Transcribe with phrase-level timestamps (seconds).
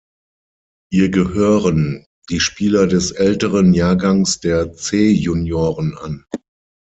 [0.91, 6.25] Ihr gehören die Spieler des älteren Jahrgangs der C-Junioren an.